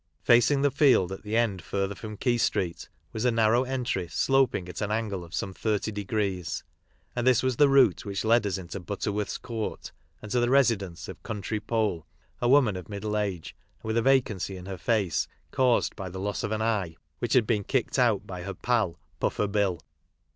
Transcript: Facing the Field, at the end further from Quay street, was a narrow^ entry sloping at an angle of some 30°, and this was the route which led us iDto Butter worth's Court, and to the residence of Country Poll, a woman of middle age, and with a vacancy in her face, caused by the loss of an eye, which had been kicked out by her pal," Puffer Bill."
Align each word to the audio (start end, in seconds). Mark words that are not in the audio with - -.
Facing 0.23 0.63
the 0.63 0.71
Field, 0.71 1.11
at 1.11 1.21
the 1.21 1.37
end 1.37 1.61
further 1.61 1.93
from 1.93 2.17
Quay 2.17 2.39
street, 2.39 2.89
was 3.13 3.23
a 3.23 3.29
narrow^ 3.29 3.67
entry 3.67 4.07
sloping 4.07 4.67
at 4.67 4.81
an 4.81 4.89
angle 4.89 5.23
of 5.23 5.35
some 5.35 5.53
30°, 5.53 6.63
and 7.15 7.27
this 7.27 7.43
was 7.43 7.57
the 7.57 7.69
route 7.69 8.03
which 8.03 8.25
led 8.25 8.47
us 8.47 8.57
iDto 8.57 8.83
Butter 8.83 9.11
worth's 9.11 9.37
Court, 9.37 9.91
and 10.19 10.31
to 10.31 10.39
the 10.39 10.49
residence 10.49 11.07
of 11.07 11.21
Country 11.21 11.59
Poll, 11.59 12.07
a 12.41 12.49
woman 12.49 12.77
of 12.77 12.89
middle 12.89 13.15
age, 13.15 13.55
and 13.83 13.89
with 13.89 13.97
a 13.97 14.01
vacancy 14.01 14.57
in 14.57 14.65
her 14.65 14.79
face, 14.79 15.27
caused 15.51 15.95
by 15.95 16.09
the 16.09 16.19
loss 16.19 16.41
of 16.41 16.51
an 16.51 16.63
eye, 16.63 16.95
which 17.19 17.33
had 17.33 17.45
been 17.45 17.63
kicked 17.63 17.99
out 17.99 18.25
by 18.25 18.41
her 18.41 18.55
pal," 18.55 18.97
Puffer 19.19 19.45
Bill." 19.45 19.79